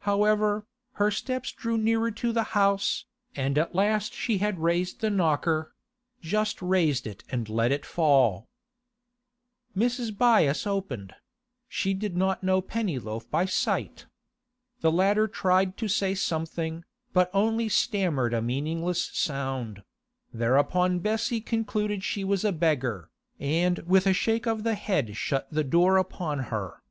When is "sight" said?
13.44-14.06